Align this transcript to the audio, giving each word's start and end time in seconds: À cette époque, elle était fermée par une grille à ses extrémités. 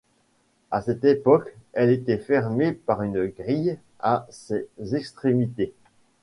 À 0.71 0.81
cette 0.81 1.05
époque, 1.05 1.55
elle 1.73 1.91
était 1.91 2.17
fermée 2.17 2.71
par 2.73 3.03
une 3.03 3.27
grille 3.27 3.77
à 3.99 4.25
ses 4.31 4.65
extrémités. 4.95 5.75